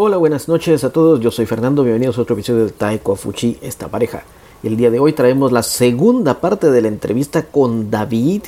Hola, 0.00 0.16
buenas 0.16 0.46
noches 0.46 0.84
a 0.84 0.92
todos. 0.92 1.18
Yo 1.18 1.32
soy 1.32 1.44
Fernando. 1.44 1.82
Bienvenidos 1.82 2.18
a 2.18 2.20
otro 2.20 2.34
episodio 2.34 2.66
de 2.66 2.70
Taiko 2.70 3.16
Fuchi, 3.16 3.58
esta 3.60 3.88
pareja. 3.88 4.22
El 4.62 4.76
día 4.76 4.92
de 4.92 5.00
hoy 5.00 5.12
traemos 5.12 5.50
la 5.50 5.64
segunda 5.64 6.40
parte 6.40 6.70
de 6.70 6.82
la 6.82 6.86
entrevista 6.86 7.46
con 7.46 7.90
David, 7.90 8.42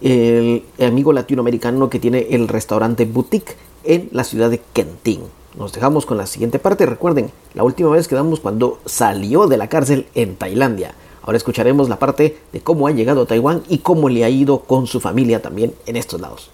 el 0.00 0.62
amigo 0.78 1.12
latinoamericano 1.12 1.90
que 1.90 1.98
tiene 1.98 2.28
el 2.30 2.46
restaurante 2.46 3.04
Boutique 3.04 3.56
en 3.82 4.10
la 4.12 4.22
ciudad 4.22 4.48
de 4.48 4.60
Kenting. 4.72 5.22
Nos 5.58 5.72
dejamos 5.72 6.06
con 6.06 6.18
la 6.18 6.26
siguiente 6.26 6.60
parte. 6.60 6.86
Recuerden, 6.86 7.32
la 7.54 7.64
última 7.64 7.90
vez 7.90 8.06
quedamos 8.06 8.38
cuando 8.38 8.78
salió 8.86 9.48
de 9.48 9.56
la 9.56 9.68
cárcel 9.68 10.06
en 10.14 10.36
Tailandia. 10.36 10.94
Ahora 11.22 11.36
escucharemos 11.36 11.88
la 11.88 11.98
parte 11.98 12.38
de 12.52 12.60
cómo 12.60 12.86
ha 12.86 12.92
llegado 12.92 13.22
a 13.22 13.26
Taiwán 13.26 13.64
y 13.68 13.78
cómo 13.78 14.08
le 14.08 14.22
ha 14.22 14.30
ido 14.30 14.60
con 14.60 14.86
su 14.86 15.00
familia 15.00 15.42
también 15.42 15.74
en 15.86 15.96
estos 15.96 16.20
lados. 16.20 16.50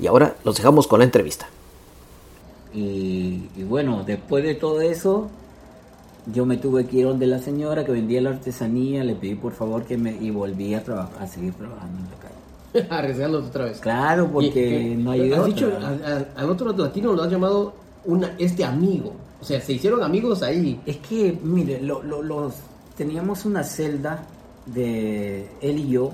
Y 0.00 0.08
ahora 0.08 0.34
los 0.42 0.56
dejamos 0.56 0.88
con 0.88 0.98
la 0.98 1.04
entrevista. 1.04 1.48
Y, 2.74 3.48
y 3.56 3.62
bueno, 3.68 4.02
después 4.04 4.44
de 4.44 4.54
todo 4.54 4.80
eso, 4.80 5.28
yo 6.32 6.46
me 6.46 6.56
tuve 6.56 6.86
que 6.86 6.98
ir 6.98 7.06
donde 7.06 7.26
la 7.26 7.38
señora 7.38 7.84
que 7.84 7.92
vendía 7.92 8.20
la 8.22 8.30
artesanía, 8.30 9.04
le 9.04 9.14
pedí 9.14 9.34
por 9.34 9.52
favor 9.52 9.84
que 9.84 9.96
me... 9.98 10.12
y 10.12 10.30
volví 10.30 10.74
a, 10.74 10.82
trabajar, 10.82 11.22
a 11.22 11.26
seguir 11.26 11.52
trabajando 11.54 11.98
en 11.98 12.04
la 12.04 12.16
calle. 12.16 12.88
Arriesgándote 12.90 13.48
otra 13.48 13.64
vez. 13.66 13.80
Claro, 13.80 14.28
porque 14.32 14.80
Y- 14.88 14.92
y- 14.92 14.96
no 14.96 15.10
hay 15.10 15.32
Has 15.32 15.44
dicho, 15.46 15.70
a- 15.80 16.08
a- 16.10 16.40
al 16.40 16.50
otro 16.50 16.72
latino 16.72 17.12
lo 17.12 17.22
has 17.22 17.30
llamado 17.30 17.74
una, 18.04 18.34
este 18.38 18.64
amigo. 18.64 19.12
O 19.40 19.44
sea, 19.44 19.60
se 19.60 19.72
hicieron 19.74 20.02
amigos 20.02 20.42
ahí. 20.42 20.80
Es 20.86 20.96
que, 20.98 21.36
mire, 21.42 21.80
lo- 21.82 22.02
lo- 22.02 22.22
los, 22.22 22.54
teníamos 22.96 23.44
una 23.44 23.64
celda 23.64 24.24
de 24.66 25.48
él 25.60 25.78
y 25.78 25.88
yo, 25.88 26.12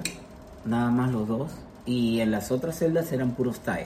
nada 0.65 0.91
más 0.91 1.13
los 1.13 1.29
dos, 1.29 1.51
y 1.87 2.21
en 2.21 2.31
las 2.31 2.51
otras 2.51 2.79
celdas 2.79 3.13
eran 3.13 3.33
puros 3.33 3.61
Thai. 3.61 3.85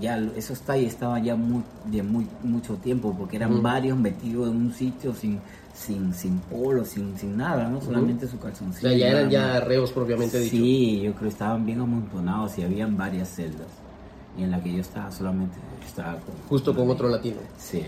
Ya 0.00 0.18
esos 0.36 0.60
Thai 0.60 0.84
estaban 0.84 1.24
ya 1.24 1.36
muy, 1.36 1.62
de 1.86 2.02
muy, 2.02 2.26
mucho 2.42 2.74
tiempo, 2.74 3.14
porque 3.18 3.36
eran 3.36 3.62
varios 3.62 3.98
metidos 3.98 4.48
en 4.50 4.56
un 4.56 4.72
sitio 4.74 5.14
sin, 5.14 5.38
sin, 5.74 6.12
sin 6.12 6.38
polo, 6.38 6.84
sin, 6.84 7.16
sin 7.18 7.36
nada, 7.36 7.68
¿no? 7.68 7.80
Solamente 7.80 8.26
su 8.28 8.36
O 8.36 8.40
calzoncillo. 8.40 8.88
sea, 8.90 8.98
ya 8.98 9.08
eran 9.08 9.30
ya 9.30 9.60
reos 9.60 9.92
propiamente 9.92 10.38
dicho. 10.38 10.56
Sí, 10.56 11.00
yo 11.02 11.12
creo 11.12 11.22
que 11.22 11.28
estaban 11.28 11.64
bien 11.64 11.80
amontonados 11.80 12.58
y 12.58 12.62
habían 12.62 12.96
varias 12.96 13.28
celdas. 13.30 13.68
Y 14.38 14.42
en 14.42 14.50
la 14.50 14.62
que 14.62 14.72
yo 14.72 14.80
estaba 14.80 15.10
solamente 15.10 15.56
estaba 15.86 16.12
con... 16.12 16.34
Justo 16.48 16.74
con 16.76 16.90
otro 16.90 17.08
latino. 17.08 17.36
Sí. 17.56 17.82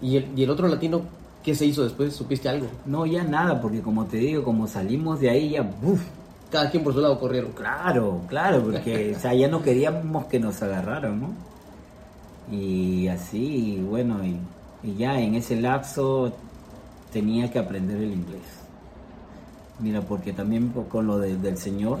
¿Y 0.00 0.16
el, 0.16 0.26
y 0.36 0.42
el 0.42 0.50
otro 0.50 0.66
latino 0.66 1.02
qué 1.44 1.54
se 1.54 1.64
hizo 1.64 1.84
después? 1.84 2.12
¿Supiste 2.12 2.48
algo? 2.48 2.66
No, 2.86 3.06
ya 3.06 3.22
nada, 3.22 3.60
porque 3.60 3.82
como 3.82 4.06
te 4.06 4.16
digo, 4.16 4.42
como 4.42 4.66
salimos 4.66 5.20
de 5.20 5.30
ahí 5.30 5.50
ya, 5.50 5.62
¡buf! 5.62 6.02
Cada 6.50 6.70
quien 6.70 6.82
por 6.82 6.92
su 6.92 7.00
lado 7.00 7.18
corrieron. 7.20 7.52
Claro, 7.52 8.20
claro, 8.28 8.62
porque 8.62 9.14
o 9.16 9.20
sea, 9.20 9.32
ya 9.32 9.46
no 9.48 9.62
queríamos 9.62 10.26
que 10.26 10.40
nos 10.40 10.60
agarraran, 10.60 11.20
¿no? 11.20 11.51
Y 12.50 13.08
así, 13.08 13.76
y 13.76 13.80
bueno, 13.82 14.18
y, 14.24 14.36
y 14.82 14.94
ya 14.96 15.20
en 15.20 15.34
ese 15.34 15.60
lapso 15.60 16.32
tenía 17.12 17.50
que 17.50 17.58
aprender 17.58 17.96
el 17.98 18.12
inglés. 18.12 18.42
Mira, 19.78 20.00
porque 20.02 20.32
también 20.32 20.68
con 20.88 21.06
lo 21.06 21.18
de- 21.18 21.36
del 21.36 21.56
Señor 21.56 21.98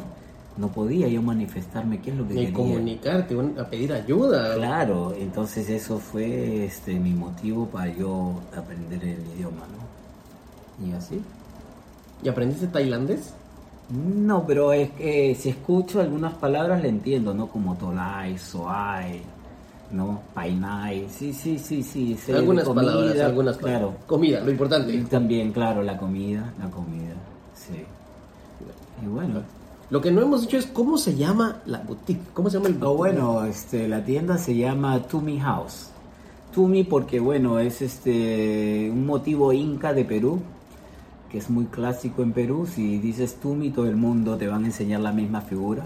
no 0.56 0.68
podía 0.68 1.08
yo 1.08 1.22
manifestarme 1.22 2.00
qué 2.00 2.10
es 2.10 2.16
lo 2.16 2.26
que 2.28 2.34
Ni 2.34 2.40
quería. 2.46 2.52
comunicarte, 2.52 3.34
un- 3.36 3.58
a 3.58 3.64
pedir 3.64 3.92
ayuda. 3.92 4.54
Claro, 4.54 5.14
entonces 5.18 5.68
eso 5.70 5.98
fue 5.98 6.64
este 6.64 6.94
mi 6.98 7.12
motivo 7.14 7.66
para 7.66 7.88
yo 7.94 8.34
aprender 8.56 9.02
el 9.02 9.20
idioma, 9.36 9.62
¿no? 9.72 10.86
Y 10.86 10.92
así. 10.92 11.20
¿Y 12.22 12.28
aprendiste 12.28 12.66
tailandés? 12.66 13.32
No, 13.90 14.46
pero 14.46 14.72
es 14.72 14.90
que 14.90 15.34
si 15.34 15.48
escucho 15.50 16.00
algunas 16.00 16.34
palabras 16.34 16.82
le 16.82 16.88
entiendo, 16.88 17.34
¿no? 17.34 17.48
Como 17.48 17.74
tolai, 17.76 18.38
soai, 18.38 19.20
¿no? 19.92 20.20
Painai, 20.34 21.06
sí, 21.10 21.32
sí, 21.32 21.58
sí, 21.58 21.82
sí. 21.82 22.16
sé 22.16 22.34
algunas 22.34 22.64
comida, 22.64 22.82
palabras, 22.92 23.20
algunas 23.20 23.56
Claro. 23.58 23.78
palabras. 23.78 24.04
Comida, 24.06 24.40
lo 24.40 24.50
importante. 24.50 24.92
Y 24.94 25.02
también, 25.02 25.52
claro, 25.52 25.82
la 25.82 25.96
comida, 25.98 26.52
la 26.58 26.70
comida, 26.70 27.14
sí. 27.54 27.84
Y 29.02 29.06
bueno. 29.06 29.42
Lo 29.90 30.00
que 30.00 30.10
no 30.10 30.22
hemos 30.22 30.40
dicho 30.42 30.56
es 30.56 30.66
cómo 30.66 30.96
se 30.96 31.14
llama 31.16 31.58
la 31.66 31.78
boutique. 31.80 32.22
¿Cómo 32.32 32.48
se 32.48 32.56
llama 32.56 32.68
el 32.68 32.74
boutique? 32.74 32.90
Oh, 32.92 32.96
bueno, 32.96 33.44
este, 33.44 33.86
la 33.88 34.02
tienda 34.02 34.38
se 34.38 34.56
llama 34.56 34.98
Tumi 35.02 35.38
House. 35.38 35.88
Tumi 36.54 36.84
porque, 36.84 37.20
bueno, 37.20 37.58
es 37.58 37.82
este 37.82 38.88
un 38.90 39.04
motivo 39.04 39.52
inca 39.52 39.92
de 39.92 40.04
Perú, 40.06 40.40
que 41.30 41.36
es 41.38 41.50
muy 41.50 41.66
clásico 41.66 42.22
en 42.22 42.32
Perú. 42.32 42.66
Si 42.66 42.98
dices 42.98 43.34
Tumi, 43.36 43.70
todo 43.70 43.86
el 43.86 43.96
mundo 43.96 44.36
te 44.38 44.48
van 44.48 44.62
a 44.64 44.66
enseñar 44.68 45.00
la 45.00 45.12
misma 45.12 45.42
figura. 45.42 45.84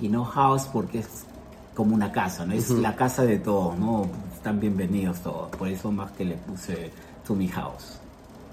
Y 0.00 0.08
no 0.08 0.24
House 0.24 0.66
porque 0.72 1.00
es 1.00 1.26
como 1.76 1.94
una 1.94 2.10
casa, 2.10 2.44
¿no? 2.46 2.54
Es 2.54 2.70
la 2.70 2.96
casa 2.96 3.22
de 3.24 3.38
todos, 3.38 3.78
¿no? 3.78 4.06
Están 4.34 4.58
bienvenidos 4.58 5.20
todos. 5.20 5.50
Por 5.50 5.68
eso 5.68 5.92
más 5.92 6.10
que 6.12 6.24
le 6.24 6.36
puse 6.36 6.90
Tumi 7.26 7.46
House. 7.48 7.98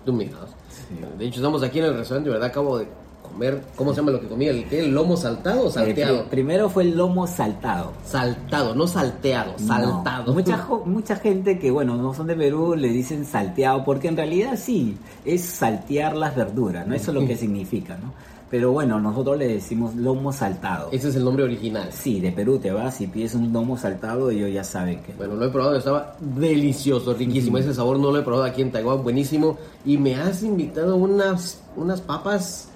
Tumi 0.05 0.27
House. 0.27 0.49
Sí. 0.69 0.99
De 1.17 1.25
hecho, 1.25 1.37
estamos 1.39 1.63
aquí 1.63 1.79
en 1.79 1.85
el 1.85 1.95
restaurante, 1.97 2.29
¿verdad? 2.29 2.49
Acabo 2.49 2.77
de 2.79 2.87
comer. 3.21 3.63
¿Cómo 3.77 3.91
se 3.93 4.01
llama 4.01 4.11
lo 4.11 4.19
que 4.19 4.27
comía? 4.27 4.51
¿El 4.51 4.65
qué? 4.67 4.79
¿El 4.81 4.91
lomo 4.93 5.15
saltado 5.15 5.63
o 5.63 5.69
Eh, 5.69 5.71
salteado? 5.71 6.19
pri- 6.23 6.29
primero 6.29 6.69
fue 6.69 6.83
el 6.83 6.97
lomo 6.97 7.25
saltado. 7.25 7.93
Saltado, 8.05 8.75
no 8.75 8.85
salteado, 8.87 9.57
saltado. 9.57 10.25
No. 10.27 10.33
Mucha, 10.33 10.67
mucha 10.85 11.15
gente 11.15 11.57
que, 11.57 11.71
bueno, 11.71 11.95
no 11.95 12.13
son 12.13 12.27
de 12.27 12.35
Perú 12.35 12.75
le 12.75 12.89
dicen 12.89 13.25
salteado, 13.25 13.85
porque 13.85 14.09
en 14.09 14.17
realidad 14.17 14.59
sí, 14.61 14.97
es 15.23 15.41
saltear 15.45 16.17
las 16.17 16.35
verduras, 16.35 16.85
¿no? 16.85 16.93
Eso 16.93 17.11
es 17.11 17.15
lo 17.21 17.25
que 17.25 17.37
significa, 17.37 17.95
¿no? 17.97 18.11
Pero 18.53 18.71
bueno, 18.71 18.99
nosotros 18.99 19.35
le 19.39 19.47
decimos 19.47 19.95
lomo 19.95 20.31
saltado. 20.31 20.89
Ese 20.91 21.09
es 21.09 21.15
el 21.15 21.23
nombre 21.23 21.43
original. 21.43 21.89
Sí, 21.91 22.19
de 22.19 22.31
Perú 22.31 22.59
te 22.59 22.71
vas 22.71 23.01
y 23.01 23.07
pides 23.07 23.33
un 23.33 23.51
lomo 23.51 23.79
saltado, 23.79 24.29
ellos 24.29 24.53
ya 24.53 24.63
saben 24.63 25.01
que... 25.01 25.11
Bueno, 25.13 25.33
lo 25.33 25.45
he 25.47 25.49
probado, 25.49 25.75
estaba 25.75 26.15
delicioso, 26.19 27.15
riquísimo. 27.15 27.57
Ese 27.57 27.73
sabor 27.73 27.97
no 27.97 28.11
lo 28.11 28.19
he 28.19 28.21
probado 28.21 28.43
aquí 28.43 28.61
en 28.61 28.71
Taiwán, 28.71 29.01
buenísimo. 29.01 29.57
Y 29.83 29.97
me 29.97 30.17
has 30.17 30.43
invitado 30.43 30.97
unas, 30.97 31.63
unas 31.75 32.01
papas 32.01 32.69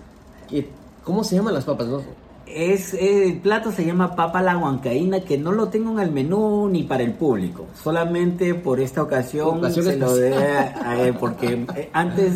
que... 0.50 0.68
¿Cómo 1.04 1.24
se 1.24 1.36
llaman 1.36 1.54
las 1.54 1.66
papas? 1.66 1.86
No? 1.86 2.02
Es, 2.48 2.96
el 2.96 3.38
plato 3.38 3.72
se 3.72 3.86
llama 3.86 4.16
papa 4.16 4.42
la 4.42 4.58
huancaína, 4.58 5.20
que 5.20 5.38
no 5.38 5.52
lo 5.52 5.68
tengo 5.68 5.92
en 5.92 6.00
el 6.00 6.12
menú 6.12 6.68
ni 6.70 6.86
para 6.86 7.04
el 7.04 7.14
público. 7.14 7.68
Solamente 7.84 8.56
por 8.56 8.80
esta 8.80 9.04
ocasión, 9.04 9.60
Ocasión 9.60 9.86
se 9.86 9.98
lo 9.98 10.16
dé 10.16 10.34
a 10.36 11.14
porque 11.20 11.68
eh, 11.76 11.90
antes 11.94 12.34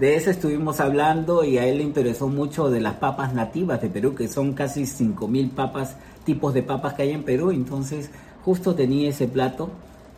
de 0.00 0.16
eso 0.16 0.30
estuvimos 0.30 0.80
hablando 0.80 1.44
y 1.44 1.58
a 1.58 1.66
él 1.66 1.78
le 1.78 1.84
interesó 1.84 2.26
mucho 2.26 2.70
de 2.70 2.80
las 2.80 2.94
papas 2.94 3.34
nativas 3.34 3.80
de 3.82 3.88
Perú, 3.90 4.14
que 4.14 4.26
son 4.28 4.54
casi 4.54 4.82
5.000 4.84 5.50
papas, 5.50 5.94
tipos 6.24 6.54
de 6.54 6.62
papas 6.62 6.94
que 6.94 7.02
hay 7.02 7.10
en 7.10 7.22
Perú. 7.22 7.50
Entonces, 7.50 8.10
justo 8.44 8.74
tenía 8.74 9.10
ese 9.10 9.28
plato 9.28 9.68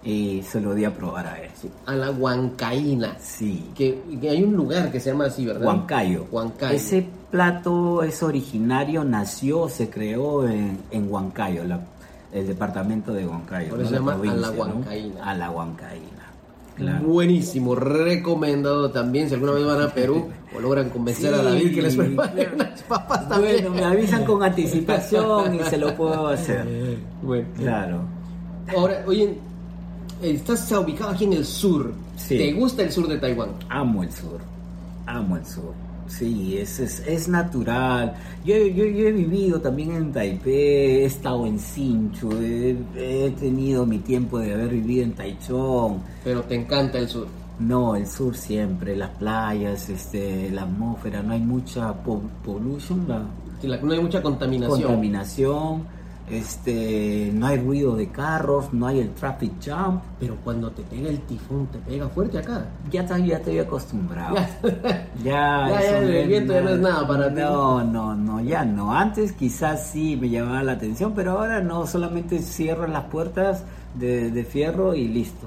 y 0.05 0.43
se 0.43 0.61
lo 0.61 0.75
di 0.75 0.85
a 0.85 0.95
probar 0.95 1.27
a 1.27 1.41
él. 1.41 1.51
A 1.87 1.95
la 1.95 2.11
huancaína. 2.11 3.17
Sí. 3.21 3.71
Que, 3.75 4.01
que 4.21 4.31
hay 4.31 4.43
un 4.43 4.55
lugar 4.55 4.91
que 4.93 5.01
se 5.01 5.11
llama 5.11 5.27
así, 5.27 5.45
¿verdad? 5.47 5.67
Huancayo. 5.67 6.27
Huancayo. 6.31 6.75
Ese 6.75 7.07
plato 7.31 8.03
es 8.03 8.23
originario, 8.23 9.05
nació, 9.05 9.69
se 9.69 9.91
creó 9.91 10.47
en, 10.49 10.79
en 10.91 11.13
Huancayo, 11.13 11.65
la- 11.65 11.81
el 12.33 12.47
departamento 12.47 13.13
de 13.13 13.27
Huancayo. 13.27 13.71
Por 13.71 13.81
eso 13.83 13.91
¿no? 13.91 13.97
se 13.99 14.05
La 14.05 14.15
llama 14.17 14.33
a 14.33 14.37
la 14.37 14.51
¿no? 14.51 14.59
Huancaína. 14.63 15.25
A 15.25 15.35
la 15.35 15.51
Huancaína. 15.51 16.32
Claro. 16.77 17.07
Buenísimo, 17.07 17.75
recomendado 17.75 18.91
también. 18.91 19.29
Si 19.29 19.35
alguna 19.35 19.53
vez 19.53 19.65
van 19.65 19.83
a 19.83 19.89
Perú 19.89 20.31
o 20.57 20.61
logran 20.61 20.91
convencer 20.91 21.35
a 21.35 21.43
David 21.43 21.75
que 21.75 21.83
les 21.83 21.97
prepare 21.97 22.33
claro. 22.33 22.55
unas 22.55 22.83
papas 22.83 23.29
también. 23.29 23.57
Bueno, 23.57 23.71
me 23.71 23.85
avisan 23.85 24.25
con 24.25 24.43
anticipación 24.43 25.55
y 25.55 25.59
se 25.65 25.77
lo 25.77 25.95
puedo 25.95 26.29
hacer. 26.29 26.99
Bueno. 27.23 27.49
Claro. 27.57 28.01
Ahora, 28.75 29.05
oye, 29.07 29.37
estás 30.23 30.71
ubicado 30.73 31.11
aquí 31.11 31.25
en 31.25 31.35
el 31.35 31.45
sur. 31.45 31.93
Sí. 32.17 32.39
¿Te 32.39 32.53
gusta 32.53 32.83
el 32.83 32.93
sur 32.93 33.07
de 33.09 33.19
Taiwán? 33.19 33.51
Amo 33.69 34.03
el 34.03 34.13
sur, 34.13 34.41
amo 35.07 35.37
el 35.37 35.45
sur. 35.45 35.75
Sí, 36.09 36.59
es, 36.59 36.79
es, 36.81 37.01
es 37.07 37.29
natural. 37.29 38.15
Yo, 38.45 38.57
yo, 38.57 38.85
yo 38.85 39.09
he 39.09 39.13
vivido 39.13 39.61
también 39.61 39.93
en 39.93 40.13
Taipei, 40.13 40.53
he 40.53 41.05
estado 41.07 41.47
en 41.47 41.59
Sinchu, 41.59 42.31
he, 42.41 42.77
he 42.97 43.31
tenido 43.31 43.87
mi 43.87 43.99
tiempo 43.99 44.39
de 44.39 44.53
haber 44.53 44.69
vivido 44.69 45.05
en 45.05 45.13
Taichung. 45.13 45.99
Pero 46.25 46.43
te 46.43 46.55
encanta 46.57 46.99
el 46.99 47.09
sur. 47.09 47.27
No, 47.61 47.95
el 47.97 48.07
sur 48.07 48.35
siempre, 48.37 48.97
las 48.97 49.11
playas, 49.11 49.89
este, 49.89 50.51
la 50.51 50.63
atmósfera, 50.63 51.23
no 51.23 51.33
hay 51.33 51.41
mucha 51.41 51.93
po- 52.03 52.23
pollution, 52.45 53.07
la 53.09 53.23
Sí, 53.61 53.69
la- 53.69 53.77
no 53.81 53.93
hay 53.93 54.01
mucha 54.01 54.21
contaminación. 54.21 54.83
contaminación, 54.83 55.85
este, 56.31 57.31
no 57.35 57.47
hay 57.47 57.59
ruido 57.59 57.95
de 57.97 58.09
carros, 58.09 58.73
no 58.73 58.87
hay 58.87 59.01
el 59.01 59.11
traffic 59.11 59.53
jam. 59.63 60.01
Pero 60.19 60.37
cuando 60.45 60.71
te 60.71 60.83
pega 60.83 61.09
el 61.11 61.21
tifón, 61.21 61.67
te 61.67 61.79
pega 61.79 62.09
fuerte 62.09 62.39
acá. 62.39 62.67
Ya, 62.91 63.05
te- 63.05 63.27
ya 63.27 63.37
estoy 63.37 63.59
acostumbrado. 63.59 64.37
Ya. 64.37 64.49
Ya, 65.23 65.69
Ya, 65.71 65.99
el 65.99 66.23
no 66.23 66.29
viento 66.29 66.53
ya 66.55 66.61
no 66.63 66.71
es 66.71 66.79
nada 66.81 67.07
para 67.07 67.29
ti. 67.29 67.41
No, 67.41 67.85
no, 67.85 68.15
no, 68.15 68.41
ya 68.41 68.65
no. 68.65 68.93
Antes 68.93 69.33
quizás 69.33 69.87
sí 69.89 70.17
me 70.17 70.29
llamaba 70.31 70.63
la 70.63 70.73
atención, 70.73 71.13
pero 71.15 71.33
ahora 71.33 71.61
no, 71.61 71.87
solamente 71.87 72.39
cierro 72.41 72.87
las 72.87 73.05
puertas 73.05 73.63
de, 73.95 74.31
de 74.31 74.45
fierro 74.45 74.95
y 74.95 75.09
listo. 75.09 75.47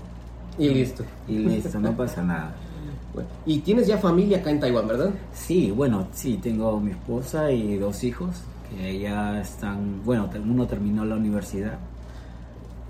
Y 0.58 0.70
listo. 0.70 1.04
Y 1.28 1.40
listo, 1.40 1.80
no 1.80 1.92
pasa 1.96 2.22
nada. 2.22 2.56
Bueno, 3.14 3.30
y 3.46 3.60
tienes 3.60 3.88
ya 3.88 3.98
familia 3.98 4.40
acá 4.40 4.50
en 4.52 4.60
Taiwán, 4.60 4.90
¿verdad? 4.90 5.10
Sí, 5.34 5.72
bueno, 5.72 6.06
sí, 6.12 6.38
tengo 6.44 6.78
mi 6.82 6.92
esposa 6.92 7.50
y 7.50 7.78
dos 7.78 8.04
hijos 8.04 8.42
que 8.70 9.00
ya 9.00 9.40
están, 9.42 10.04
bueno, 10.04 10.30
uno 10.46 10.66
terminó 10.68 11.06
la 11.06 11.16
universidad 11.16 11.78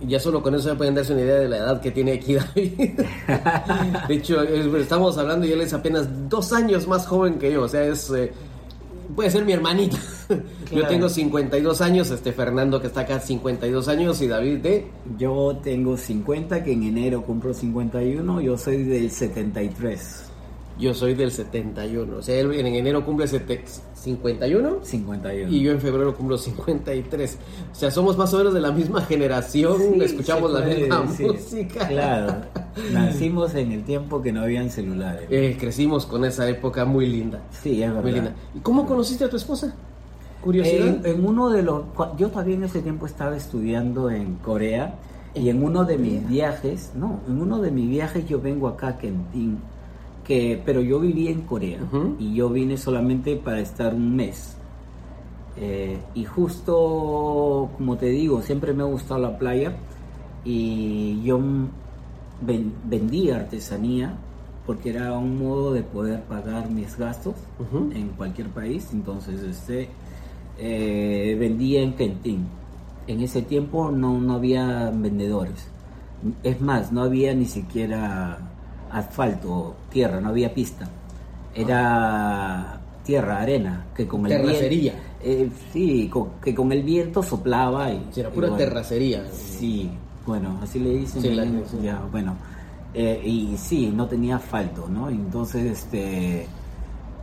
Y 0.01 0.07
ya 0.07 0.19
solo 0.19 0.41
con 0.43 0.53
eso 0.55 0.69
ya 0.69 0.75
pueden 0.77 0.93
darse 0.95 1.13
una 1.13 1.21
idea 1.21 1.35
de 1.35 1.49
la 1.49 1.57
edad 1.57 1.81
que 1.81 1.91
tiene 1.91 2.13
aquí 2.13 2.35
David. 2.35 2.73
de 4.07 4.13
hecho, 4.15 4.41
es- 4.41 4.65
estamos 4.81 5.17
hablando 5.17 5.45
y 5.45 5.51
él 5.53 5.61
es 5.61 5.73
apenas 5.73 6.07
dos 6.29 6.51
años 6.53 6.87
más 6.87 7.07
joven 7.07 7.39
que 7.39 7.51
yo. 7.53 7.63
O 7.63 7.67
sea, 7.67 7.83
es 7.85 8.09
eh, 8.11 8.31
puede 9.15 9.31
ser 9.31 9.45
mi 9.45 9.53
hermanita. 9.53 9.97
Yo 10.71 10.87
tengo 10.87 11.07
52 11.07 11.79
años, 11.81 12.09
este 12.09 12.33
Fernando 12.33 12.81
que 12.81 12.87
está 12.87 13.01
acá 13.01 13.19
52 13.19 13.87
años 13.87 14.19
y 14.21 14.27
David 14.27 14.57
de... 14.57 14.87
Yo 15.19 15.59
tengo 15.63 15.95
50, 15.95 16.63
que 16.63 16.73
en 16.73 16.81
enero 16.83 17.21
cumplo 17.23 17.53
51, 17.53 18.41
yo 18.41 18.57
soy 18.57 18.83
del 18.83 19.11
73. 19.11 20.23
Yo 20.77 20.93
soy 20.93 21.13
del 21.13 21.31
71. 21.31 22.17
O 22.17 22.21
sea, 22.21 22.35
él 22.39 22.51
en 22.53 22.67
enero 22.67 23.05
cumple 23.05 23.27
sete- 23.27 23.63
51 23.93 24.79
51. 24.83 25.49
y 25.51 25.61
yo 25.61 25.71
en 25.71 25.79
febrero 25.81 26.15
cumplo 26.15 26.37
53. 26.37 27.37
O 27.71 27.75
sea, 27.75 27.89
somos 27.91 28.17
más 28.17 28.33
o 28.33 28.37
menos 28.37 28.53
de 28.53 28.59
la 28.61 28.71
misma 28.71 29.01
generación, 29.01 29.77
Sí, 29.95 30.01
escuchamos 30.01 30.51
la 30.51 30.61
misma 30.61 31.01
decir. 31.01 31.27
música. 31.31 31.87
Claro, 31.87 32.35
nacimos 32.93 33.55
en 33.55 33.71
el 33.71 33.83
tiempo 33.83 34.21
que 34.21 34.31
no 34.31 34.41
habían 34.41 34.69
celulares. 34.69 35.27
Eh, 35.31 35.57
crecimos 35.59 36.05
con 36.05 36.23
esa 36.25 36.47
época 36.49 36.85
muy 36.85 37.07
linda. 37.07 37.41
sí, 37.63 37.81
es 37.81 37.87
verdad. 37.89 38.01
Muy 38.03 38.11
linda. 38.11 38.35
¿Y 38.53 38.59
cómo 38.59 38.85
conociste 38.85 39.23
a 39.23 39.29
tu 39.29 39.37
esposa? 39.37 39.73
Curiosidad. 40.41 40.87
En, 40.87 41.05
en 41.05 41.25
uno 41.25 41.49
de 41.49 41.63
los. 41.63 41.83
Yo 42.17 42.29
todavía 42.29 42.55
en 42.55 42.63
ese 42.65 42.81
tiempo 42.81 43.05
estaba 43.07 43.35
estudiando 43.35 44.11
en 44.11 44.35
Corea 44.35 44.95
y 45.33 45.49
en 45.49 45.63
uno 45.63 45.83
de 45.85 45.97
mis 45.97 46.27
viajes, 46.27 46.91
no, 46.95 47.21
en 47.27 47.41
uno 47.41 47.59
de 47.61 47.71
mis 47.71 47.89
viajes 47.89 48.27
yo 48.27 48.39
vengo 48.39 48.67
acá 48.67 48.89
a 48.89 48.97
Kentin, 48.99 49.57
que, 50.25 50.61
pero 50.65 50.81
yo 50.81 50.99
viví 50.99 51.27
en 51.27 51.41
Corea 51.41 51.79
y 52.19 52.33
yo 52.33 52.49
vine 52.49 52.77
solamente 52.77 53.35
para 53.37 53.59
estar 53.59 53.93
un 53.93 54.15
mes. 54.15 54.57
Eh, 55.57 55.97
y 56.13 56.25
justo, 56.25 57.69
como 57.77 57.95
te 57.97 58.07
digo, 58.07 58.41
siempre 58.41 58.73
me 58.73 58.83
ha 58.83 58.87
gustado 58.87 59.21
la 59.21 59.37
playa 59.37 59.73
y 60.43 61.21
yo 61.23 61.39
ven- 62.41 62.73
vendía 62.85 63.37
artesanía 63.37 64.15
porque 64.65 64.89
era 64.89 65.13
un 65.17 65.37
modo 65.39 65.71
de 65.73 65.83
poder 65.83 66.21
pagar 66.23 66.69
mis 66.69 66.97
gastos 66.97 67.35
Ujú. 67.59 67.91
en 67.93 68.09
cualquier 68.09 68.47
país. 68.49 68.89
Entonces, 68.91 69.41
este, 69.43 69.89
eh, 70.57 71.37
vendía 71.39 71.81
en 71.83 71.93
Kentin. 71.93 72.47
En 73.07 73.21
ese 73.21 73.43
tiempo 73.43 73.91
no, 73.91 74.19
no 74.19 74.33
había 74.33 74.89
vendedores. 74.93 75.67
Es 76.43 76.59
más, 76.59 76.91
no 76.91 77.03
había 77.03 77.33
ni 77.35 77.45
siquiera 77.45 78.39
asfalto, 78.91 79.75
tierra, 79.89 80.19
no 80.21 80.29
había 80.29 80.53
pista. 80.53 80.87
Era 81.53 82.79
tierra, 83.03 83.41
arena, 83.41 83.85
que 83.95 84.07
con 84.07 84.25
el 84.25 84.29
Terracería. 84.29 84.93
viento... 84.93 85.09
eh, 85.21 85.49
sí, 85.71 86.09
con- 86.11 86.29
que 86.43 86.53
con 86.55 86.71
el 86.71 86.83
viento 86.83 87.21
soplaba 87.23 87.91
y... 87.91 88.07
Sí, 88.11 88.19
era 88.21 88.29
y 88.29 88.31
pura 88.33 88.47
bueno, 88.49 88.57
terracería. 88.65 89.23
Sí, 89.31 89.89
bueno, 90.25 90.59
así 90.61 90.79
le 90.79 90.97
dicen. 90.97 91.21
Sí, 91.21 91.29
la- 91.35 91.43
sí. 91.45 91.77
ya, 91.83 92.01
bueno. 92.11 92.35
Eh, 92.93 93.21
y 93.25 93.55
sí, 93.57 93.91
no 93.93 94.07
tenía 94.07 94.37
asfalto, 94.37 94.87
¿no? 94.89 95.09
Entonces, 95.09 95.65
este, 95.65 96.47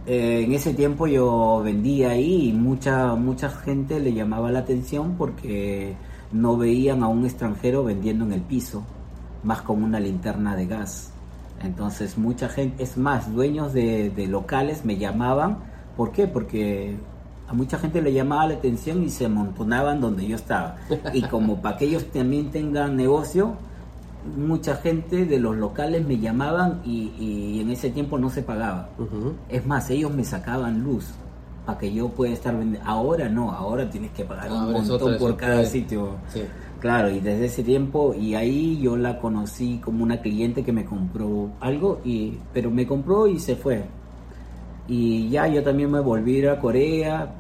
eh, 0.07 0.45
en 0.45 0.53
ese 0.53 0.75
tiempo 0.75 1.07
yo 1.07 1.63
vendía 1.65 2.11
ahí 2.11 2.49
y 2.51 2.53
mucha, 2.53 3.15
mucha 3.15 3.49
gente 3.51 3.99
le 3.99 4.13
llamaba 4.13 4.51
la 4.51 4.61
atención 4.61 5.15
porque 5.17 5.95
no 6.31 6.57
veían 6.57 7.03
a 7.03 7.09
un 7.09 7.25
extranjero 7.25 7.85
vendiendo 7.85 8.25
en 8.25 8.33
el 8.35 8.43
piso, 8.43 8.83
más 9.43 9.63
con 9.63 9.83
una 9.83 9.99
linterna 9.99 10.55
de 10.57 10.67
gas. 10.67 11.12
Entonces, 11.65 12.19
mucha 12.19 12.49
gente, 12.49 12.83
es 12.83 12.97
más, 12.97 13.33
dueños 13.33 13.73
de, 13.73 14.11
de 14.11 14.27
locales 14.27 14.85
me 14.85 14.97
llamaban. 14.97 15.59
¿Por 15.97 16.13
qué? 16.13 16.27
Porque 16.27 16.97
a 17.49 17.53
mucha 17.53 17.79
gente 17.79 18.01
le 18.01 18.13
llamaba 18.13 18.47
la 18.47 18.55
atención 18.55 19.03
y 19.03 19.11
se 19.11 19.27
amontonaban 19.27 20.01
donde 20.01 20.27
yo 20.27 20.37
estaba. 20.37 20.77
Y 21.13 21.23
como 21.23 21.61
para 21.61 21.77
que 21.77 21.85
ellos 21.85 22.07
también 22.13 22.51
tengan 22.51 22.97
negocio, 22.97 23.55
mucha 24.37 24.77
gente 24.77 25.27
de 25.27 25.39
los 25.39 25.57
locales 25.57 26.07
me 26.07 26.19
llamaban 26.19 26.81
y, 26.85 27.13
y 27.19 27.61
en 27.61 27.71
ese 27.71 27.91
tiempo 27.91 28.19
no 28.19 28.31
se 28.31 28.43
pagaba. 28.43 28.89
Es 29.49 29.67
más, 29.67 29.91
ellos 29.91 30.13
me 30.13 30.25
sacaban 30.25 30.83
luz 30.83 31.07
para 31.67 31.79
que 31.79 31.93
yo 31.93 32.09
pueda 32.09 32.33
estar 32.33 32.57
vendiendo. 32.57 32.89
Ahora 32.89 33.29
no, 33.29 33.53
ahora 33.53 33.89
tienes 33.91 34.13
que 34.13 34.25
pagar 34.25 34.51
un 34.51 34.59
Ahora 34.59 34.79
montón 34.79 35.03
otra, 35.03 35.19
por 35.19 35.37
cada 35.37 35.65
sitio. 35.65 36.17
Sí. 36.33 36.43
Claro, 36.83 37.11
y 37.11 37.21
desde 37.21 37.45
ese 37.45 37.63
tiempo, 37.63 38.13
y 38.13 38.35
ahí 38.35 38.81
yo 38.83 38.97
la 38.97 39.21
conocí 39.21 39.79
como 39.79 40.03
una 40.03 40.21
cliente 40.21 40.65
que 40.65 40.73
me 40.73 40.85
compró 40.85 41.53
algo, 41.61 42.01
y, 42.05 42.39
pero 42.53 42.73
me 42.73 42.89
compró 42.89 43.29
y 43.29 43.39
se 43.39 43.55
fue. 43.55 43.85
Y 44.89 45.29
ya 45.29 45.47
yo 45.47 45.63
también 45.63 45.93
me 45.93 46.01
volví 46.01 46.45
a 46.45 46.59
Corea, 46.59 47.35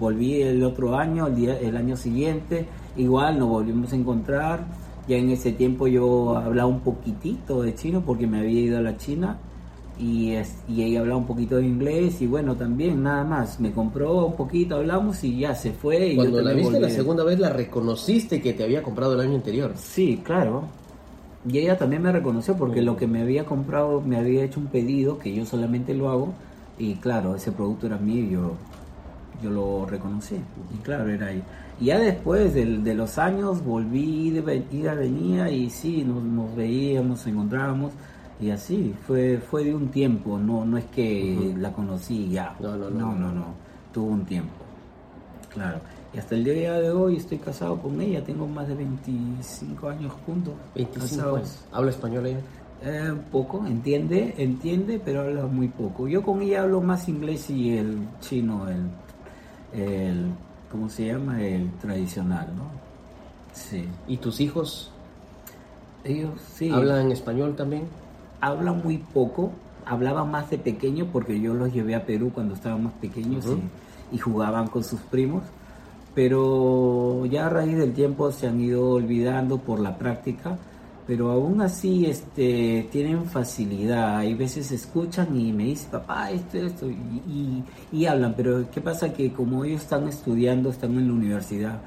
volví 0.00 0.42
el 0.42 0.64
otro 0.64 0.96
año, 0.98 1.28
el, 1.28 1.36
día, 1.36 1.60
el 1.60 1.76
año 1.76 1.96
siguiente, 1.96 2.66
igual 2.96 3.38
nos 3.38 3.50
volvimos 3.50 3.92
a 3.92 3.96
encontrar. 3.96 4.66
Ya 5.06 5.16
en 5.16 5.30
ese 5.30 5.52
tiempo 5.52 5.86
yo 5.86 6.36
hablaba 6.36 6.68
un 6.68 6.80
poquitito 6.80 7.62
de 7.62 7.76
chino 7.76 8.00
porque 8.04 8.26
me 8.26 8.40
había 8.40 8.62
ido 8.62 8.78
a 8.78 8.82
la 8.82 8.96
China 8.96 9.38
y, 10.00 10.32
es- 10.32 10.56
y 10.68 10.82
ella 10.82 11.00
hablaba 11.00 11.18
un 11.18 11.26
poquito 11.26 11.56
de 11.56 11.66
inglés 11.66 12.20
y 12.22 12.26
bueno, 12.26 12.56
también 12.56 13.02
nada 13.02 13.24
más. 13.24 13.60
Me 13.60 13.72
compró 13.72 14.26
un 14.26 14.36
poquito, 14.36 14.76
hablamos 14.76 15.22
y 15.24 15.38
ya 15.40 15.54
se 15.54 15.72
fue. 15.72 16.08
Y 16.08 16.10
yo 16.12 16.16
Cuando 16.16 16.38
la 16.42 16.44
también 16.50 16.68
viste 16.68 16.80
la 16.80 16.86
volví. 16.88 16.96
segunda 16.96 17.24
vez, 17.24 17.38
la 17.38 17.50
reconociste 17.50 18.40
que 18.40 18.52
te 18.54 18.64
había 18.64 18.82
comprado 18.82 19.14
el 19.14 19.20
año 19.20 19.34
anterior. 19.36 19.72
Sí, 19.76 20.20
claro. 20.24 20.64
Y 21.48 21.58
ella 21.58 21.78
también 21.78 22.02
me 22.02 22.12
reconoció 22.12 22.56
porque 22.56 22.82
lo 22.82 22.96
que 22.96 23.06
me 23.06 23.22
había 23.22 23.46
comprado, 23.46 24.00
me 24.02 24.16
había 24.18 24.44
hecho 24.44 24.60
un 24.60 24.66
pedido 24.66 25.18
que 25.18 25.34
yo 25.34 25.46
solamente 25.46 25.94
lo 25.94 26.10
hago 26.10 26.34
y 26.78 26.94
claro, 26.96 27.34
ese 27.34 27.52
producto 27.52 27.86
era 27.86 27.96
mío 27.98 28.24
y 28.24 28.30
yo, 28.30 28.52
yo 29.42 29.50
lo 29.50 29.86
reconocí. 29.86 30.36
Y 30.74 30.78
claro, 30.82 31.08
era 31.10 31.28
ahí. 31.28 31.42
Y 31.80 31.86
ya 31.86 31.98
después 31.98 32.52
del- 32.54 32.84
de, 32.84 32.94
los 32.94 33.18
años 33.18 33.64
volví, 33.64 34.30
de, 34.30 34.64
ida, 34.70 34.94
venía 34.94 35.50
y 35.50 35.70
sí, 35.70 36.04
nos, 36.04 36.22
nos 36.22 36.54
veíamos, 36.54 37.08
nos 37.10 37.26
encontrábamos 37.26 37.92
y 38.40 38.50
así, 38.50 38.94
fue, 39.06 39.38
fue 39.38 39.64
de 39.64 39.74
un 39.74 39.88
tiempo, 39.88 40.38
no, 40.38 40.64
no 40.64 40.78
es 40.78 40.86
que 40.86 41.54
la 41.58 41.72
conocí 41.72 42.30
ya. 42.30 42.56
No, 42.60 42.76
no, 42.76 42.90
no. 42.90 42.98
no, 42.98 43.14
no, 43.14 43.32
no, 43.32 43.44
tuvo 43.92 44.06
un 44.12 44.24
tiempo. 44.24 44.52
Claro. 45.52 45.78
Y 46.12 46.18
hasta 46.18 46.34
el 46.34 46.44
día 46.44 46.72
de 46.80 46.90
hoy 46.90 47.16
estoy 47.16 47.38
casado 47.38 47.80
con 47.80 48.00
ella. 48.00 48.24
Tengo 48.24 48.46
más 48.46 48.66
de 48.66 48.74
25 48.74 49.88
años 49.88 50.12
juntos. 50.26 50.54
25 50.74 51.06
casados. 51.06 51.38
años. 51.38 51.64
¿Habla 51.72 51.90
español 51.90 52.26
ella? 52.26 52.40
Eh, 52.82 53.14
poco, 53.30 53.64
entiende, 53.66 54.34
entiende, 54.38 55.00
pero 55.04 55.20
habla 55.20 55.46
muy 55.46 55.68
poco. 55.68 56.08
Yo 56.08 56.22
con 56.22 56.40
ella 56.40 56.62
hablo 56.62 56.80
más 56.80 57.08
inglés 57.08 57.50
y 57.50 57.76
el 57.76 57.98
chino, 58.20 58.66
el, 58.68 59.78
el 59.78 60.26
¿cómo 60.70 60.88
se 60.88 61.06
llama? 61.06 61.44
El 61.44 61.70
tradicional, 61.72 62.48
¿no? 62.56 62.70
Sí. 63.52 63.86
¿Y 64.08 64.16
tus 64.16 64.40
hijos 64.40 64.90
Ellos 66.04 66.40
sí. 66.54 66.70
hablan 66.70 67.12
español 67.12 67.54
también? 67.54 67.82
Hablan 68.40 68.82
muy 68.82 68.98
poco, 68.98 69.50
hablaban 69.86 70.30
más 70.30 70.50
de 70.50 70.58
pequeño 70.58 71.06
porque 71.12 71.40
yo 71.40 71.54
los 71.54 71.72
llevé 71.72 71.94
a 71.94 72.04
Perú 72.06 72.30
cuando 72.34 72.54
estaban 72.54 72.84
más 72.84 72.92
pequeños 72.94 73.44
y, 74.12 74.16
y 74.16 74.18
jugaban 74.18 74.68
con 74.68 74.84
sus 74.84 75.00
primos, 75.00 75.42
pero 76.14 77.24
ya 77.26 77.46
a 77.46 77.50
raíz 77.50 77.76
del 77.76 77.92
tiempo 77.92 78.30
se 78.32 78.46
han 78.46 78.60
ido 78.60 78.90
olvidando 78.90 79.58
por 79.58 79.80
la 79.80 79.96
práctica, 79.96 80.56
pero 81.06 81.30
aún 81.30 81.60
así 81.60 82.06
este, 82.06 82.88
tienen 82.92 83.24
facilidad, 83.26 84.18
hay 84.18 84.34
veces 84.34 84.70
escuchan 84.70 85.36
y 85.38 85.52
me 85.52 85.64
dicen, 85.64 85.90
papá, 85.90 86.30
esto, 86.30 86.58
esto, 86.58 86.88
y, 86.88 86.92
y- 86.92 87.64
y 87.92 88.06
hablan, 88.06 88.34
pero 88.36 88.70
¿qué 88.70 88.80
pasa? 88.80 89.12
Que 89.12 89.32
como 89.32 89.64
ellos 89.64 89.82
están 89.82 90.06
estudiando, 90.08 90.70
están 90.70 90.92
en 90.96 91.08
la 91.08 91.12
universidad, 91.14 91.78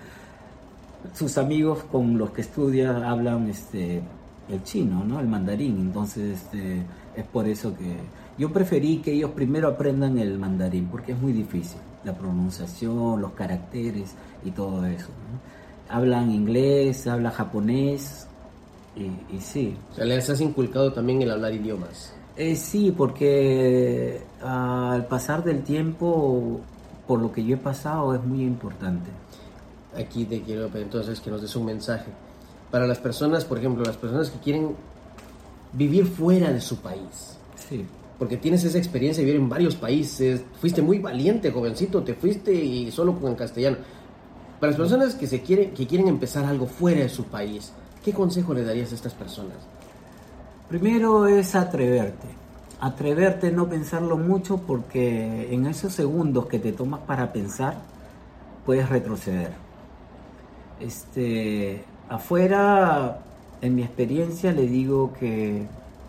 sus 1.14 1.38
amigos 1.38 1.84
con 1.92 2.18
los 2.18 2.32
que 2.32 2.42
estudia 2.42 3.10
hablan 3.10 3.50
este 3.50 4.02
el 4.50 4.64
chino, 4.64 5.04
¿no? 5.04 5.20
El 5.20 5.28
mandarín. 5.28 5.78
Entonces, 5.80 6.42
este, 6.42 6.84
es 7.16 7.26
por 7.26 7.48
eso 7.48 7.76
que 7.76 7.98
yo 8.38 8.52
preferí 8.52 8.98
que 8.98 9.14
ellos 9.14 9.32
primero 9.32 9.68
aprendan 9.68 10.18
el 10.18 10.38
mandarín, 10.40 10.88
porque 10.88 11.12
es 11.12 11.22
muy 11.22 11.34
difícil. 11.34 11.80
La 12.04 12.14
pronunciación, 12.14 13.22
los 13.22 13.32
caracteres 13.32 14.16
y 14.44 14.52
todo 14.52 14.86
eso. 14.86 15.08
¿no? 15.08 15.96
Hablan 15.96 16.32
inglés, 16.32 17.08
hablan 17.08 17.32
japonés, 17.32 18.28
y, 18.96 19.36
y 19.36 19.40
sí. 19.40 19.76
O 19.92 19.96
sea, 19.96 20.06
les 20.06 20.30
has 20.30 20.42
inculcado 20.42 20.92
también 20.92 21.22
el 21.22 21.32
hablar 21.32 21.54
idiomas. 21.54 22.14
Eh, 22.36 22.56
sí, 22.56 22.94
porque 22.96 24.22
al 24.42 25.06
pasar 25.06 25.44
del 25.44 25.64
tiempo, 25.64 26.62
por 27.08 27.22
lo 27.22 27.32
que 27.32 27.44
yo 27.44 27.56
he 27.56 27.60
pasado, 27.60 28.16
es 28.16 28.24
muy 28.24 28.44
importante. 28.44 29.12
Aquí 29.96 30.26
te 30.26 30.42
quiero 30.42 30.68
pedir 30.70 30.86
entonces 30.86 31.20
que 31.20 31.30
nos 31.30 31.42
des 31.42 31.56
un 31.56 31.66
mensaje. 31.66 32.12
Para 32.74 32.88
las 32.88 32.98
personas, 32.98 33.46
por 33.46 33.60
ejemplo, 33.60 33.84
las 33.84 33.98
personas 33.98 34.32
que 34.32 34.40
quieren 34.40 34.76
vivir 35.74 36.08
fuera 36.08 36.52
de 36.52 36.60
su 36.60 36.78
país. 36.78 37.38
Sí. 37.70 37.86
Porque 38.18 38.36
tienes 38.36 38.64
esa 38.64 38.80
experiencia 38.80 39.22
de 39.22 39.28
vivir 39.28 39.40
en 39.40 39.48
varios 39.48 39.76
países. 39.76 40.42
Fuiste 40.60 40.82
muy 40.82 40.98
valiente, 40.98 41.52
jovencito. 41.52 42.02
Te 42.02 42.16
fuiste 42.16 42.52
y 42.52 42.92
solo 42.92 43.14
con 43.14 43.30
el 43.30 43.38
castellano. 43.38 43.78
Para 44.60 44.72
las 44.72 44.80
personas 44.80 45.14
que, 45.14 45.28
se 45.28 45.44
quieren, 45.44 45.76
que 45.76 45.86
quieren 45.86 46.08
empezar 46.08 46.46
algo 46.46 46.66
fuera 46.66 47.02
de 47.02 47.10
su 47.10 47.26
país, 47.26 47.72
¿qué 48.04 48.12
consejo 48.12 48.56
le 48.56 48.64
darías 48.64 48.92
a 48.92 48.96
estas 48.96 49.14
personas? 49.14 49.58
Primero 50.68 51.28
es 51.28 51.54
atreverte. 51.54 52.28
Atreverte, 52.80 53.52
no 53.52 53.70
pensarlo 53.70 54.18
mucho 54.18 54.58
porque 54.58 55.54
en 55.54 55.68
esos 55.68 55.94
segundos 55.94 56.48
que 56.48 56.58
te 56.58 56.72
tomas 56.72 57.02
para 57.02 57.32
pensar, 57.32 57.78
puedes 58.66 58.90
retroceder. 58.90 59.52
Este, 60.80 61.86
afuera, 62.14 63.18
en 63.62 63.76
mi 63.76 63.82
experiencia, 63.82 64.52
le 64.52 64.68
digo 64.68 65.14
que 65.20 65.66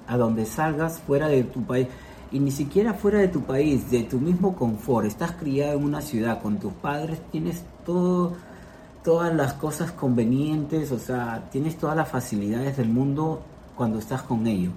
a 0.07 0.19
donde 0.19 0.45
salgas 0.45 0.99
fuera 0.99 1.29
de 1.29 1.45
tu 1.45 1.63
país, 1.63 1.89
y 2.31 2.41
ni 2.41 2.51
siquiera 2.51 2.93
fuera 2.93 3.21
de 3.21 3.29
tu 3.29 3.41
país, 3.41 3.91
de 3.91 4.03
tu 4.03 4.19
mismo 4.19 4.55
confort, 4.55 5.07
estás 5.07 5.33
criado 5.33 5.79
en 5.79 5.85
una 5.85 6.03
ciudad 6.03 6.43
con 6.43 6.59
tus 6.59 6.75
padres, 6.75 7.21
tienes 7.33 7.63
todo, 7.87 8.35
todas 9.03 9.35
las 9.35 9.55
cosas 9.55 9.93
convenientes, 9.93 10.93
o 10.93 10.99
sea, 10.99 11.49
tienes 11.51 11.79
todas 11.79 11.97
las 11.97 12.09
facilidades 12.09 12.77
del 12.77 12.89
mundo 12.89 13.41
cuando 13.75 13.99
estás 13.99 14.23
con 14.23 14.47
ellos. 14.47 14.75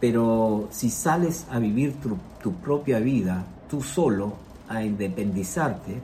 Pero 0.00 0.68
si 0.70 0.88
sales 0.88 1.46
a 1.50 1.58
vivir 1.58 2.00
tu, 2.00 2.16
tu 2.42 2.54
propia 2.54 2.98
vida, 2.98 3.44
tú 3.68 3.82
solo, 3.82 4.32
a 4.70 4.82
independizarte, 4.82 6.00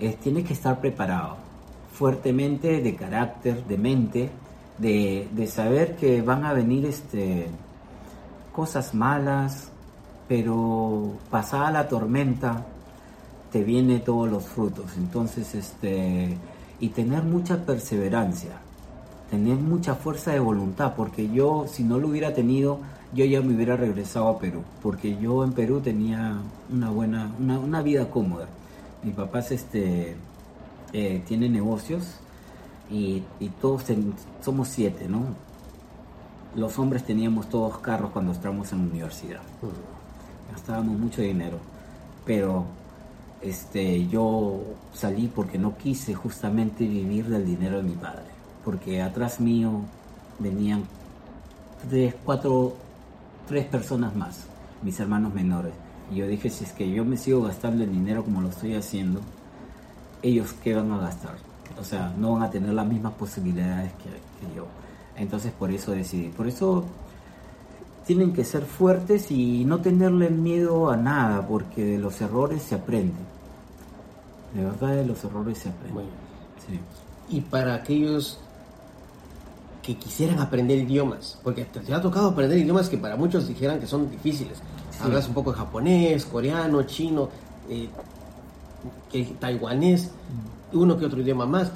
eh, 0.00 0.16
tienes 0.22 0.46
que 0.46 0.54
estar 0.54 0.80
preparado 0.80 1.45
fuertemente 1.96 2.82
de 2.82 2.94
carácter, 2.94 3.64
de 3.64 3.78
mente, 3.78 4.30
de, 4.78 5.28
de 5.32 5.46
saber 5.46 5.96
que 5.96 6.20
van 6.20 6.44
a 6.44 6.52
venir 6.52 6.84
este, 6.84 7.46
cosas 8.52 8.94
malas, 8.94 9.70
pero 10.28 11.14
pasada 11.30 11.70
la 11.70 11.88
tormenta 11.88 12.66
te 13.50 13.64
viene 13.64 14.00
todos 14.00 14.30
los 14.30 14.44
frutos. 14.44 14.96
Entonces, 14.98 15.54
este, 15.54 16.36
y 16.80 16.88
tener 16.90 17.22
mucha 17.22 17.64
perseverancia, 17.64 18.52
tener 19.30 19.56
mucha 19.56 19.94
fuerza 19.94 20.32
de 20.32 20.40
voluntad, 20.40 20.92
porque 20.94 21.30
yo 21.30 21.64
si 21.66 21.82
no 21.82 21.98
lo 21.98 22.08
hubiera 22.08 22.34
tenido, 22.34 22.80
yo 23.14 23.24
ya 23.24 23.40
me 23.40 23.54
hubiera 23.54 23.76
regresado 23.76 24.28
a 24.28 24.38
Perú, 24.38 24.62
porque 24.82 25.16
yo 25.16 25.44
en 25.44 25.52
Perú 25.52 25.80
tenía 25.80 26.36
una 26.70 26.90
buena, 26.90 27.32
una, 27.40 27.58
una 27.58 27.80
vida 27.80 28.10
cómoda. 28.10 28.48
Mi 29.02 29.12
papá 29.12 29.38
este, 29.38 30.16
eh, 30.92 31.22
tiene 31.26 31.48
negocios 31.48 32.04
y, 32.90 33.22
y 33.40 33.48
todos 33.60 33.84
somos 34.42 34.68
siete, 34.68 35.08
¿no? 35.08 35.24
Los 36.54 36.78
hombres 36.78 37.04
teníamos 37.04 37.48
todos 37.48 37.78
carros 37.78 38.10
cuando 38.12 38.32
estábamos 38.32 38.72
en 38.72 38.78
la 38.78 38.90
universidad. 38.90 39.40
Gastábamos 40.52 40.98
mucho 40.98 41.20
dinero, 41.20 41.58
pero 42.24 42.64
este, 43.42 44.06
yo 44.08 44.60
salí 44.94 45.28
porque 45.28 45.58
no 45.58 45.76
quise 45.76 46.14
justamente 46.14 46.86
vivir 46.86 47.26
del 47.26 47.44
dinero 47.44 47.76
de 47.78 47.82
mi 47.82 47.94
padre, 47.94 48.24
porque 48.64 49.02
atrás 49.02 49.40
mío 49.40 49.82
venían 50.38 50.84
tres, 51.90 52.14
cuatro, 52.24 52.74
tres 53.46 53.66
personas 53.66 54.16
más, 54.16 54.46
mis 54.82 54.98
hermanos 54.98 55.34
menores. 55.34 55.74
Y 56.10 56.16
yo 56.16 56.26
dije, 56.26 56.48
si 56.48 56.64
es 56.64 56.72
que 56.72 56.90
yo 56.90 57.04
me 57.04 57.16
sigo 57.16 57.42
gastando 57.42 57.84
el 57.84 57.92
dinero 57.92 58.24
como 58.24 58.40
lo 58.40 58.48
estoy 58.48 58.74
haciendo, 58.74 59.20
ellos 60.22 60.54
qué 60.62 60.74
van 60.74 60.92
a 60.92 60.98
gastar. 60.98 61.36
O 61.80 61.84
sea, 61.84 62.12
no 62.16 62.32
van 62.32 62.42
a 62.42 62.50
tener 62.50 62.72
las 62.72 62.86
mismas 62.86 63.12
posibilidades 63.14 63.92
que, 63.94 64.08
que 64.08 64.54
yo. 64.54 64.66
Entonces 65.16 65.52
por 65.52 65.70
eso 65.70 65.92
decidí. 65.92 66.28
Por 66.28 66.46
eso 66.46 66.84
tienen 68.06 68.32
que 68.32 68.44
ser 68.44 68.62
fuertes 68.62 69.30
y 69.30 69.64
no 69.64 69.80
tenerle 69.80 70.30
miedo 70.30 70.90
a 70.90 70.96
nada, 70.96 71.46
porque 71.46 71.84
de 71.84 71.98
los 71.98 72.20
errores 72.20 72.62
se 72.62 72.76
aprende. 72.76 73.14
De 74.54 74.64
verdad 74.64 74.94
de 74.94 75.04
los 75.04 75.22
errores 75.24 75.58
se 75.58 75.68
aprende. 75.68 75.92
Bueno. 75.92 76.10
Sí. 76.66 76.80
Y 77.28 77.40
para 77.40 77.74
aquellos 77.74 78.38
que 79.82 79.96
quisieran 79.96 80.38
aprender 80.38 80.78
idiomas, 80.78 81.38
porque 81.42 81.64
te, 81.64 81.80
te 81.80 81.94
ha 81.94 82.00
tocado 82.00 82.28
aprender 82.28 82.58
idiomas 82.58 82.88
que 82.88 82.96
para 82.96 83.16
muchos 83.16 83.48
dijeran 83.48 83.80
que 83.80 83.86
son 83.86 84.10
difíciles. 84.10 84.58
Sí. 84.90 84.98
Hablas 85.02 85.26
un 85.28 85.34
poco 85.34 85.52
de 85.52 85.58
japonés, 85.58 86.24
coreano, 86.26 86.84
chino, 86.84 87.28
eh, 87.68 87.88
que- 89.10 89.24
taiwanés, 89.38 90.10
uno 90.72 90.96
que 90.98 91.06
otro 91.06 91.20
idioma 91.20 91.46
más. 91.46 91.70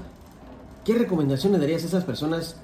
¿Qué 0.84 0.94
recomendaciones 0.94 1.60
darías 1.60 1.82
a 1.84 1.86
esas 1.86 2.04
personas 2.04 2.56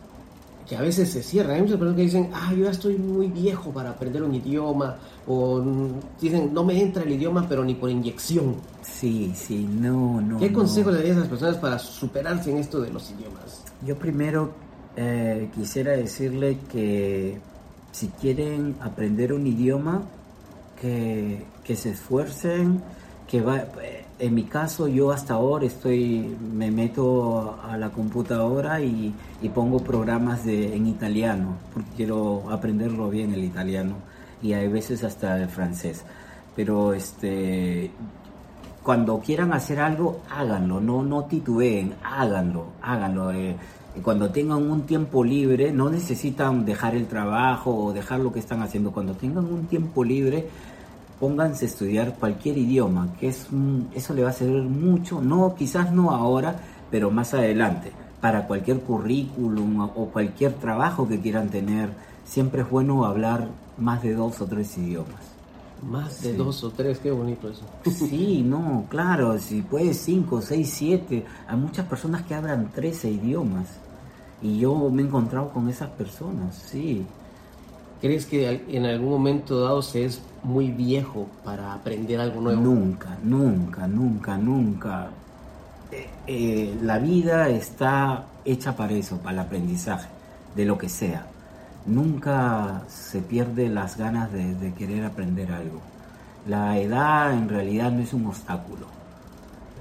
que 0.69 0.76
a 0.76 0.81
veces 0.81 1.11
se 1.11 1.23
cierran? 1.23 1.57
Hay 1.57 1.62
muchas 1.62 1.76
personas 1.76 1.97
que 1.97 2.03
dicen, 2.03 2.31
ah, 2.35 2.53
yo 2.57 2.65
ya 2.65 2.71
estoy 2.71 2.97
muy 2.97 3.29
viejo 3.29 3.71
para 3.71 3.91
aprender 3.91 4.23
un 4.23 4.35
idioma, 4.35 4.97
o 5.26 5.59
mm, 5.62 5.88
dicen, 6.21 6.53
no 6.53 6.65
me 6.65 6.81
entra 6.81 7.03
el 7.03 7.12
idioma, 7.12 7.47
pero 7.49 7.65
ni 7.65 7.75
por 7.75 7.91
inyección. 7.91 8.57
Sí, 8.83 9.33
sí, 9.37 9.69
no, 9.71 10.21
no. 10.21 10.38
¿Qué 10.38 10.50
no. 10.50 10.59
consejo 10.59 10.91
le 10.91 10.99
darías 10.99 11.17
a 11.19 11.21
las 11.21 11.29
personas 11.29 11.57
para 11.59 11.79
superarse 11.79 12.50
en 12.50 12.59
esto 12.59 12.81
de 12.81 12.91
los 12.91 13.11
idiomas? 13.11 13.62
Yo 13.85 13.97
primero 13.97 14.53
eh, 14.97 15.50
quisiera 15.55 15.93
decirle 15.93 16.57
que 16.73 17.38
si 17.93 18.09
quieren 18.09 18.76
aprender 18.81 19.33
un 19.33 19.47
idioma, 19.47 20.03
que, 20.81 21.45
que 21.65 21.76
se 21.76 21.91
esfuercen, 21.91 22.83
que 23.29 23.41
va, 23.41 23.65
en 24.18 24.35
mi 24.35 24.44
caso 24.44 24.88
yo 24.88 25.12
hasta 25.12 25.35
ahora 25.35 25.66
estoy, 25.66 26.37
me 26.52 26.70
meto 26.70 27.58
a 27.62 27.76
la 27.76 27.90
computadora 27.90 28.80
y, 28.80 29.14
pongo 29.54 29.78
programas 29.78 30.44
en 30.46 30.87
italiano, 30.87 31.56
porque 31.73 31.88
quiero 31.96 32.50
aprenderlo 32.50 33.08
bien 33.08 33.32
el 33.32 33.44
italiano 33.44 33.94
y 34.42 34.52
hay 34.52 34.68
veces 34.68 35.04
hasta 35.04 35.40
el 35.40 35.49
francés. 35.49 36.04
Pero 36.54 36.92
este, 36.92 37.90
cuando 38.82 39.20
quieran 39.20 39.52
hacer 39.52 39.80
algo, 39.80 40.20
háganlo, 40.30 40.80
no, 40.80 41.02
no 41.02 41.25
titubeen, 41.25 41.94
háganlo, 42.02 42.66
háganlo. 42.82 43.32
eh. 43.32 43.56
Cuando 44.02 44.30
tengan 44.30 44.70
un 44.70 44.82
tiempo 44.82 45.25
libre, 45.25 45.73
no 45.73 45.88
necesitan 45.88 46.64
dejar 46.66 46.94
el 46.94 47.06
trabajo 47.06 47.75
o 47.75 47.92
dejar 47.92 48.20
lo 48.20 48.30
que 48.32 48.40
están 48.40 48.62
haciendo. 48.62 48.92
Cuando 48.92 49.14
tengan 49.14 49.46
un 49.46 49.66
tiempo 49.66 50.04
libre, 50.04 50.49
pónganse 51.20 51.64
a 51.64 51.68
estudiar 51.68 52.14
cualquier 52.18 52.58
idioma, 52.58 53.08
que 53.18 53.28
es 53.28 53.46
un- 53.50 53.88
eso 53.94 54.12
le 54.14 54.23
va 54.23 54.30
a 54.30 54.32
servir 54.32 54.62
mucho, 54.62 55.20
no, 55.20 55.54
quizás 55.54 55.92
no 55.92 56.11
ahora, 56.11 56.56
pero 56.90 57.11
más 57.11 57.32
adelante, 57.35 57.90
para 58.20 58.46
cualquier 58.46 58.80
currículum 58.80 59.80
o- 59.80 60.11
cualquier 60.12 60.54
trabajo 60.54 61.08
que 61.08 61.20
quieran 61.20 61.49
tener. 61.49 61.90
Siempre 62.25 62.62
es 62.62 62.70
bueno 62.70 63.04
hablar 63.04 63.49
más 63.78 64.02
de 64.02 64.14
dos 64.14 64.40
o 64.40 64.46
tres 64.46 64.76
idiomas. 64.78 65.20
Más 65.82 66.23
de 66.23 66.32
Sí. 66.32 66.37
dos 66.37 66.64
o 66.64 66.70
tres, 66.70 66.99
qué 66.99 67.11
bonito 67.11 67.49
eso. 67.50 67.62
Sí, 67.85 68.42
no, 68.46 68.85
claro, 68.88 69.38
si 69.38 69.62
puedes 69.62 69.99
cinco, 69.99 70.40
seis, 70.40 70.70
siete. 70.73 71.25
Hay 71.46 71.56
muchas 71.56 71.87
personas 71.87 72.23
que 72.23 72.35
hablan 72.35 72.70
13 72.75 73.11
idiomas. 73.11 73.66
Y 74.42 74.58
yo 74.58 74.90
me 74.90 75.02
he 75.02 75.04
encontrado 75.06 75.50
con 75.50 75.68
esas 75.68 75.90
personas, 75.90 76.54
sí. 76.56 77.04
¿Crees 78.00 78.26
que 78.26 78.65
en 78.69 78.85
algún 78.85 79.11
momento 79.11 79.61
dado 79.61 79.81
se 79.81 80.05
es 80.05 80.21
muy 80.43 80.71
viejo 80.71 81.29
para 81.45 81.73
aprender 81.73 82.21
algo 82.21 82.41
nuevo? 82.43 82.61
Nunca, 82.61 83.17
nunca, 83.23 83.87
nunca, 83.88 84.37
nunca. 84.37 85.09
Eh, 85.91 86.09
eh, 86.26 86.79
la 86.83 86.99
vida 86.99 87.49
está 87.49 88.26
hecha 88.45 88.76
para 88.76 88.93
eso, 88.93 89.17
para 89.19 89.33
el 89.33 89.38
aprendizaje, 89.41 90.09
de 90.55 90.67
lo 90.67 90.76
que 90.76 90.91
sea. 90.91 91.26
Nunca 91.87 92.83
se 92.88 93.21
pierde 93.21 93.69
las 93.69 93.97
ganas 93.97 94.31
de, 94.31 94.55
de 94.55 94.73
querer 94.75 95.05
aprender 95.05 95.53
algo. 95.53 95.81
La 96.47 96.79
edad 96.79 97.33
en 97.33 97.49
realidad 97.49 97.93
no 97.93 98.03
es 98.03 98.12
un 98.12 98.26
obstáculo. 98.26 98.87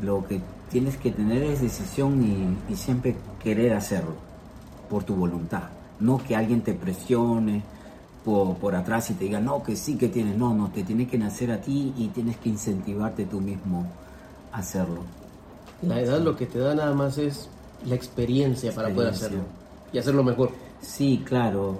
Lo 0.01 0.25
que 0.25 0.39
tienes 0.71 0.97
que 0.97 1.11
tener 1.11 1.43
es 1.43 1.61
decisión 1.61 2.23
y, 2.23 2.71
y 2.71 2.75
siempre 2.75 3.17
querer 3.43 3.73
hacerlo 3.73 4.15
por 4.89 5.03
tu 5.03 5.15
voluntad. 5.15 5.63
No 5.99 6.17
que 6.17 6.35
alguien 6.35 6.61
te 6.61 6.73
presione 6.73 7.63
por, 8.25 8.55
por 8.57 8.75
atrás 8.75 9.09
y 9.11 9.13
te 9.13 9.25
diga, 9.25 9.39
no, 9.39 9.61
que 9.63 9.75
sí 9.75 9.95
que 9.97 10.09
tienes. 10.09 10.35
No, 10.37 10.53
no, 10.53 10.69
te 10.69 10.83
tiene 10.83 11.07
que 11.07 11.17
nacer 11.17 11.51
a 11.51 11.61
ti 11.61 11.93
y 11.95 12.07
tienes 12.09 12.37
que 12.37 12.49
incentivarte 12.49 13.25
tú 13.25 13.39
mismo 13.39 13.85
a 14.51 14.57
hacerlo. 14.57 15.01
La 15.83 15.99
edad 16.01 16.19
lo 16.19 16.35
que 16.35 16.47
te 16.47 16.57
da 16.59 16.73
nada 16.73 16.93
más 16.93 17.17
es 17.19 17.47
la 17.85 17.95
experiencia, 17.95 18.73
para 18.73 18.89
poder 18.89 19.09
Experiencia. 19.09 19.45
hacerlo 19.47 19.91
y 19.93 19.97
hacerlo 19.99 20.23
mejor. 20.23 20.51
Sí, 20.81 21.21
claro. 21.25 21.77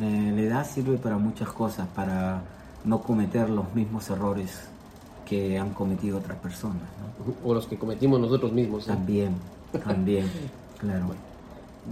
eh, 0.00 0.32
la 0.34 0.42
edad 0.42 0.66
sirve 0.68 0.98
para 0.98 1.16
muchas 1.18 1.48
cosas, 1.50 1.86
para 1.94 2.42
no 2.84 3.00
cometer 3.02 3.48
los 3.48 3.72
mismos 3.74 4.10
errores 4.10 4.60
que 5.24 5.58
han 5.58 5.70
cometido 5.70 6.18
otras 6.18 6.38
personas. 6.38 6.82
¿no? 7.24 7.48
O 7.48 7.54
los 7.54 7.66
que 7.66 7.76
cometimos 7.78 8.20
nosotros 8.20 8.52
mismos. 8.52 8.84
¿eh? 8.84 8.88
También, 8.88 9.34
también, 9.84 10.26
claro. 10.80 11.06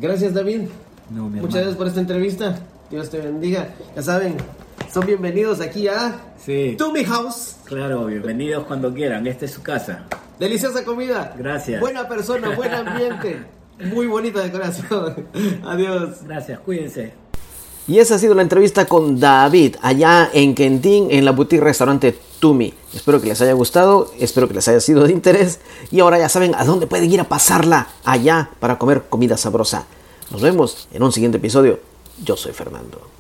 Gracias, 0.00 0.34
David. 0.34 0.62
No, 1.10 1.24
Muchas 1.24 1.36
hermano. 1.36 1.52
gracias 1.54 1.76
por 1.76 1.86
esta 1.86 2.00
entrevista. 2.00 2.58
Dios 2.91 3.11
te 3.11 3.19
bendiga. 3.19 3.75
Ya 3.97 4.03
saben, 4.03 4.37
son 4.93 5.07
bienvenidos 5.07 5.61
aquí 5.61 5.88
a 5.88 6.14
Sí, 6.45 6.75
To 6.79 6.93
Mi 6.93 7.05
House. 7.05 7.57
claro, 7.64 8.07
bienvenidos 8.07 8.64
cuando 8.67 8.93
quieran. 8.93 9.26
Esta 9.26 9.47
es 9.47 9.53
su 9.53 9.62
casa. 9.62 10.05
Deliciosa 10.38 10.85
comida. 10.85 11.35
Gracias. 11.38 11.81
Buena 11.81 12.09
persona, 12.09 12.50
buen 12.55 12.73
ambiente. 12.75 13.43
Muy 13.93 14.07
bonita 14.07 14.41
decoración. 14.43 15.26
Adiós. 15.64 16.19
Gracias, 16.26 16.61
cuídense. 16.61 17.12
Y 17.87 17.99
esa 17.99 18.14
ha 18.14 18.19
sido 18.19 18.35
la 18.35 18.43
entrevista 18.43 18.87
con 18.87 19.21
David 19.21 19.76
allá 19.83 20.31
en 20.33 20.55
Kentín, 20.55 21.09
en 21.11 21.25
la 21.25 21.33
boutique 21.33 21.62
restaurante 21.62 22.19
Tumi. 22.41 22.73
Espero 22.95 23.21
que 23.21 23.29
les 23.29 23.41
haya 23.43 23.53
gustado, 23.53 24.11
espero 24.19 24.49
que 24.49 24.55
les 24.55 24.67
haya 24.69 24.81
sido 24.81 25.05
de 25.05 25.12
interés 25.12 25.61
y 25.91 26.00
ahora 26.00 26.19
ya 26.19 26.29
saben 26.31 26.55
a 26.55 26.64
dónde 26.64 26.87
pueden 26.87 27.11
ir 27.12 27.21
a 27.21 27.25
pasarla 27.29 27.88
allá 28.05 28.50
para 28.59 28.79
comer 28.79 29.03
comida 29.11 29.37
sabrosa. 29.37 29.85
Nos 30.31 30.41
vemos 30.41 30.88
en 30.93 31.03
un 31.03 31.12
siguiente 31.12 31.37
episodio. 31.37 31.79
Yo 32.23 32.37
soy 32.37 32.52
Fernando. 32.52 33.13